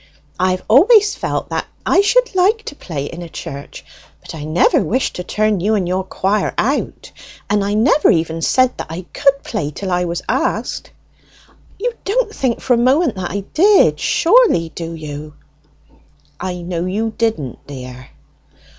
I 0.39 0.49
have 0.49 0.63
always 0.67 1.13
felt 1.13 1.49
that 1.49 1.67
I 1.85 2.01
should 2.01 2.33
like 2.33 2.63
to 2.65 2.75
play 2.75 3.05
in 3.05 3.21
a 3.21 3.29
church, 3.29 3.85
but 4.19 4.33
I 4.33 4.45
never 4.45 4.81
wished 4.81 5.17
to 5.17 5.23
turn 5.23 5.59
you 5.59 5.75
and 5.75 5.87
your 5.87 6.03
choir 6.03 6.55
out; 6.57 7.11
and 7.51 7.63
I 7.63 7.75
never 7.75 8.09
even 8.09 8.41
said 8.41 8.75
that 8.79 8.87
I 8.89 9.05
could 9.13 9.43
play 9.43 9.69
till 9.69 9.91
I 9.91 10.05
was 10.05 10.23
asked. 10.27 10.89
You 11.77 11.93
don't 12.03 12.33
think 12.33 12.61
for 12.61 12.73
a 12.73 12.77
moment 12.77 13.13
that 13.17 13.29
I 13.29 13.41
did, 13.53 13.99
surely, 13.99 14.69
do 14.69 14.93
you?" 14.95 15.35
"I 16.39 16.63
know 16.63 16.85
you 16.87 17.13
didn't, 17.15 17.67
dear." 17.67 18.09